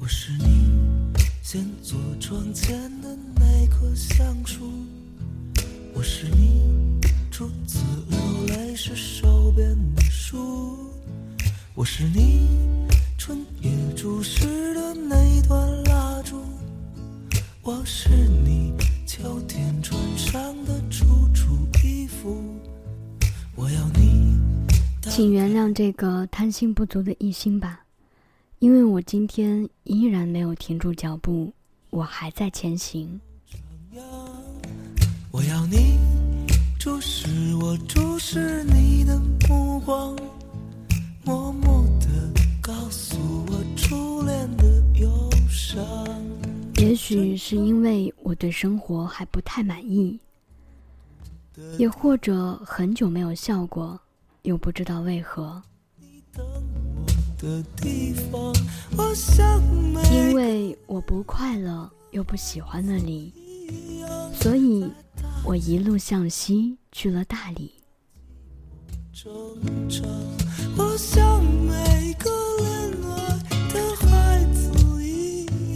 [0.00, 0.66] 我是你
[1.42, 4.72] 先坐窗前的那棵橡树
[5.92, 6.98] 我是你
[7.30, 7.78] 初次
[8.08, 10.90] 流泪时手边的书
[11.74, 12.48] 我是你
[13.18, 16.42] 春夜注视的那段蜡烛
[17.60, 18.72] 我是你
[19.04, 22.42] 秋天穿上的楚楚衣服。
[23.54, 24.34] 我要你
[25.02, 27.89] 请原谅这个贪心不足的异性吧。
[28.60, 31.50] 因为我今天依然没有停住脚步，
[31.88, 33.18] 我还在前行。
[35.30, 35.96] 我要你
[36.78, 39.18] 注视我，注视你的
[39.48, 40.14] 目光，
[41.24, 42.06] 默默的
[42.60, 45.08] 告诉我初恋的忧
[45.48, 45.82] 伤。
[46.76, 50.20] 也许是因为我对生活还不太满意，
[51.78, 53.98] 也或者很久没有笑过，
[54.42, 55.62] 又不知道为何。
[60.12, 63.32] 因为我不快乐，又不喜欢那里，
[64.34, 64.90] 所以。
[65.42, 67.72] 我一路向西去了大理。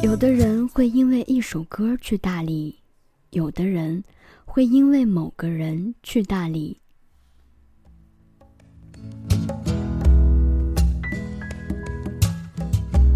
[0.00, 2.78] 有的人会因为一首歌去大理，
[3.30, 4.02] 有的人
[4.44, 6.80] 会因为某个人去大理。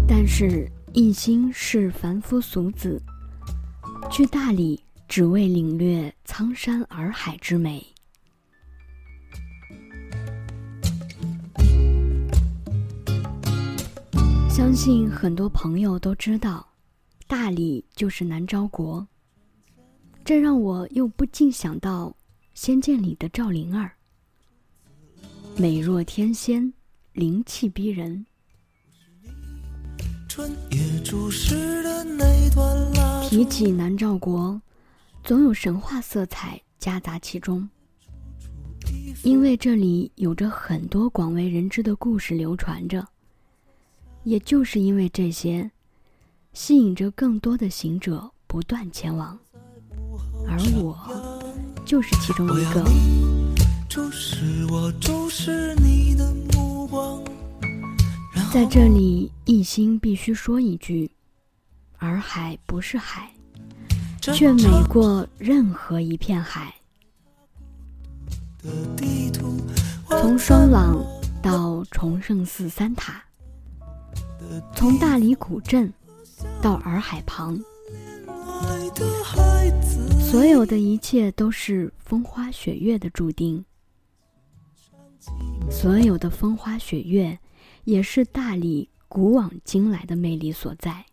[0.07, 3.01] 但是，一心是凡夫俗子，
[4.11, 4.83] 去大理。
[5.05, 7.85] 只为领略苍山洱海之美。
[14.49, 16.67] 相信很多朋友都知道，
[17.27, 19.07] 大理就是南诏国。
[20.25, 22.07] 这让我又不禁想到
[22.55, 23.91] 《仙剑》里的赵灵儿，
[25.55, 26.73] 美若天仙，
[27.11, 28.25] 灵气逼人。
[33.29, 34.59] 提起南诏国。
[35.23, 37.69] 总有神话色彩夹杂其中，
[39.23, 43.05] 因为这里有着很多广为人知的故事流传着。
[44.23, 45.69] 也就是因为这些，
[46.53, 49.37] 吸引着更多的行者不断前往，
[50.47, 50.97] 而我
[51.85, 52.83] 就是其中一个。
[58.53, 61.09] 在这里，一心必须说一句：
[61.97, 63.27] 洱海不是海。
[64.21, 66.71] 却美过任何一片海。
[70.07, 71.03] 从双廊
[71.41, 73.23] 到崇圣寺三塔，
[74.75, 75.91] 从大理古镇
[76.61, 77.59] 到洱海旁，
[80.21, 83.65] 所有的一切都是风花雪月的注定。
[85.71, 87.35] 所有的风花雪月，
[87.85, 91.05] 也是大理古往今来的魅力所在。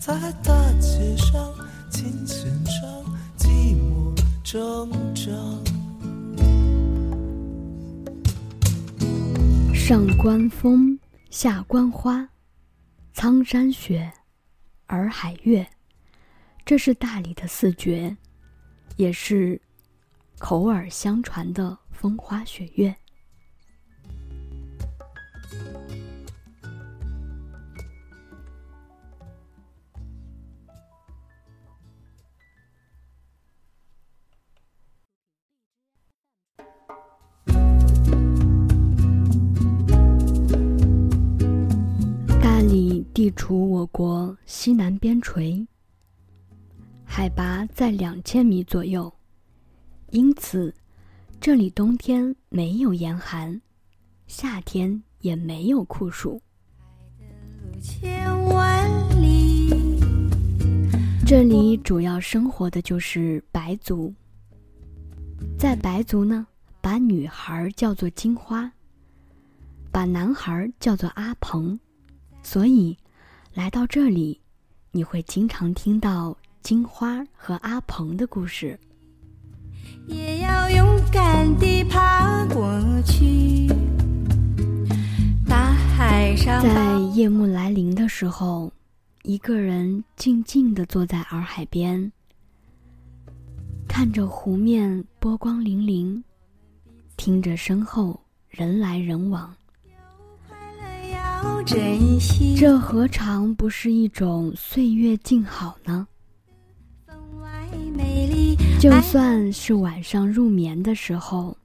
[0.00, 1.54] 在大街上，
[1.90, 2.84] 琴弦上，
[3.38, 5.30] 寂寞挣扎。
[9.74, 10.98] 上观风，
[11.30, 12.28] 下观花，
[13.12, 14.12] 苍山雪，
[14.86, 15.66] 洱海月，
[16.64, 18.16] 这是大理的四绝，
[18.96, 19.60] 也是
[20.38, 22.94] 口耳相传的风花雪月。
[43.36, 45.66] 处我国西南边陲，
[47.04, 49.12] 海拔在两千米左右，
[50.10, 50.72] 因此
[51.40, 53.60] 这里冬天没有严寒，
[54.26, 56.40] 夏天也没有酷暑。
[61.26, 64.14] 这里主要生活的就是白族，
[65.58, 66.46] 在白族呢，
[66.80, 68.70] 把女孩叫做金花，
[69.90, 71.78] 把男孩叫做阿鹏，
[72.42, 72.96] 所以。
[73.54, 74.40] 来到这里，
[74.90, 78.76] 你会经常听到金花和阿鹏的故事。
[80.08, 83.68] 也要勇敢地爬过去。
[85.48, 88.72] 大海上，在夜幕来临的时候，
[89.22, 92.10] 一个人静静地坐在洱海边，
[93.86, 96.20] 看着湖面波光粼粼，
[97.16, 99.54] 听着身后人来人往。
[101.66, 106.06] 这何尝不是一种岁月静好呢？
[108.78, 111.56] 就算是晚上入眠的时候，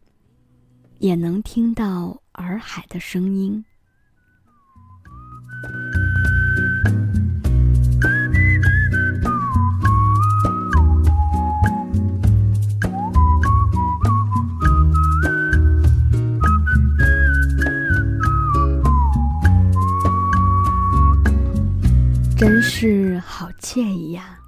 [0.99, 3.63] 也能听到洱海的声音。
[22.39, 24.39] 真是好惬意呀！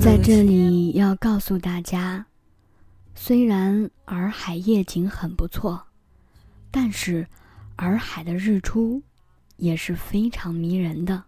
[0.00, 2.24] 在这里要告诉大家，
[3.14, 5.78] 虽然洱海夜景很不错，
[6.70, 7.26] 但是
[7.76, 9.02] 洱海的日出
[9.58, 11.22] 也是非常迷人的。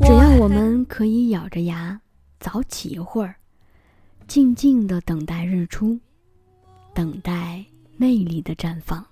[0.00, 2.00] 只要我们可以咬着牙
[2.40, 3.36] 早起一会儿，
[4.26, 6.00] 静静的等待日出，
[6.94, 7.64] 等待
[7.96, 9.06] 魅力的绽放。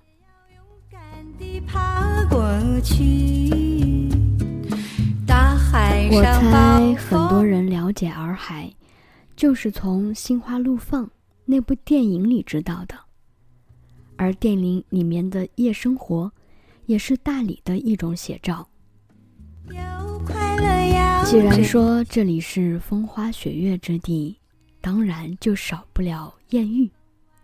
[6.10, 8.72] 我猜很多人了解洱海，
[9.34, 11.06] 就是从《心花怒放》
[11.44, 12.94] 那部电影里知道的。
[14.16, 16.30] 而电影里面的夜生活，
[16.86, 18.68] 也是大理的一种写照。
[21.24, 24.38] 既然说这里是风花雪月之地，
[24.80, 26.88] 当然就少不了艳遇，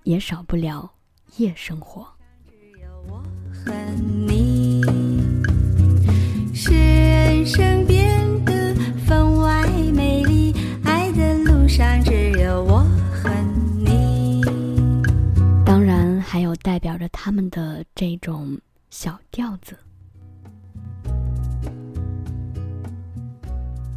[0.05, 0.89] 也少不了
[1.39, 2.07] 夜生活。
[2.47, 3.23] 只有我
[3.53, 3.73] 和
[4.29, 4.83] 你，
[6.55, 8.75] 是人生变得
[9.07, 10.55] 分外美丽。
[10.85, 13.31] 爱的路上只有我和
[13.79, 14.43] 你。
[15.65, 18.57] 当然，还有代表着他们的这种
[18.91, 19.79] 小调子。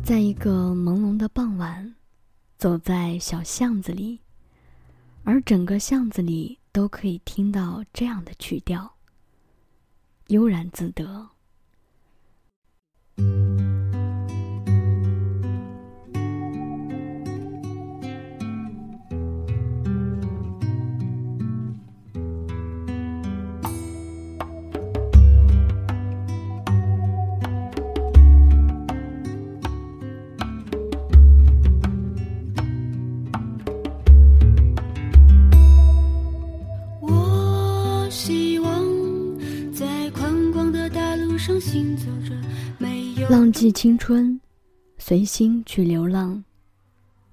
[0.03, 1.95] 在一个朦胧的傍晚，
[2.57, 4.19] 走在小巷子里，
[5.23, 8.93] 而整个巷子里都可以听到这样的曲调，
[10.27, 11.29] 悠然自得。
[43.33, 44.39] 浪迹青春，
[44.99, 46.43] 随心去流浪，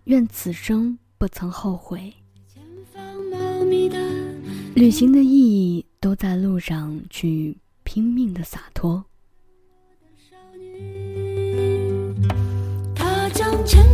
[0.05, 2.11] 愿此生不曾后悔。
[4.75, 9.05] 旅行的意义都在路上，去拼命的洒脱。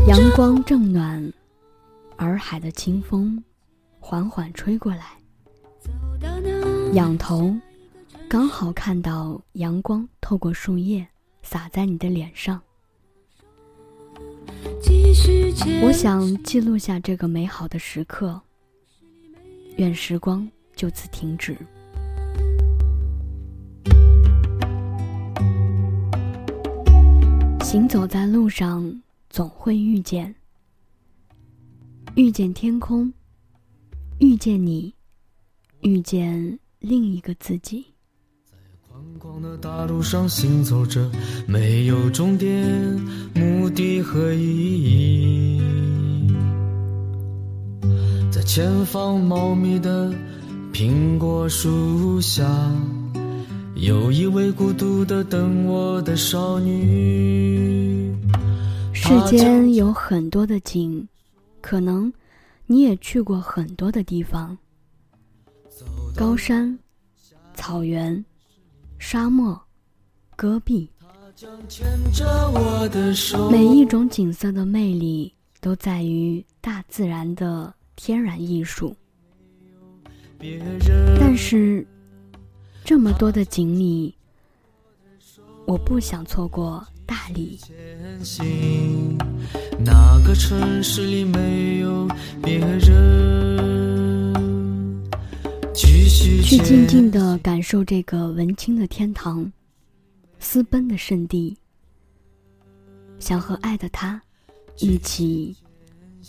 [0.06, 1.32] 阳光正暖，
[2.18, 3.42] 洱海的清风
[3.98, 5.18] 缓缓吹过来，
[6.92, 7.52] 仰头。
[8.28, 11.04] 刚好看到阳光透过树叶
[11.46, 12.60] 洒在你的脸上，
[15.80, 18.40] 我想记录下这个美好的时刻。
[19.76, 21.56] 愿时光就此停止。
[27.62, 30.34] 行走在路上，总会遇见，
[32.16, 33.12] 遇见天空，
[34.18, 34.92] 遇见你，
[35.82, 37.95] 遇见另一个自己。
[39.18, 41.10] 光的大路上行走着，
[41.46, 42.64] 没有终点，
[43.34, 45.62] 目的和意义。
[48.30, 50.12] 在前方茂密的
[50.72, 52.44] 苹果树下，
[53.74, 58.14] 有一位孤独的等我的少女。
[58.92, 61.06] 世间有很多的景，
[61.60, 62.12] 可能
[62.66, 64.56] 你也去过很多的地方，
[66.14, 66.78] 高山、
[67.54, 68.24] 草原。
[68.98, 69.60] 沙漠、
[70.34, 70.88] 戈壁，
[73.50, 78.96] 每一种景色的魅力都在于大自然的天然艺术。
[81.18, 81.86] 但是，
[82.84, 84.14] 这么多的锦里，
[85.66, 87.58] 我不想错过大理。
[89.78, 92.08] 哪个城市里没有
[92.42, 93.95] 别人。
[96.16, 99.52] 去静静的感受这个文青的天堂，
[100.38, 101.54] 私奔的圣地。
[103.18, 104.20] 想和爱的他
[104.78, 105.54] 一起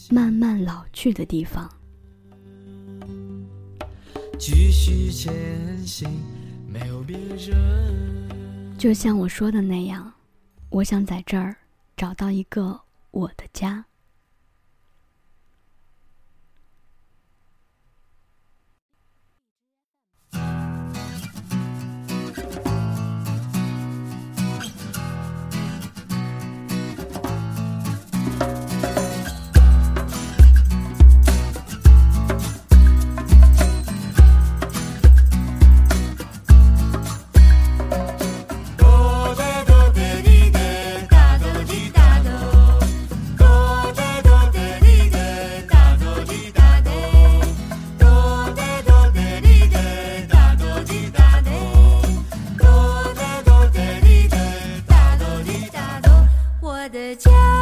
[0.09, 1.71] 慢慢老去的地方。
[4.37, 5.33] 继续前
[5.85, 6.09] 行，
[6.67, 8.77] 没有别人。
[8.77, 10.11] 就像我说的那样，
[10.69, 11.55] 我想在这儿
[11.95, 12.77] 找到一个
[13.11, 13.85] 我的家。
[56.87, 57.56] 我的家。